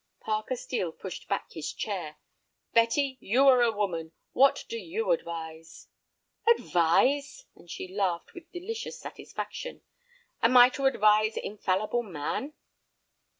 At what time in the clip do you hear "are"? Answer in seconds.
3.47-3.61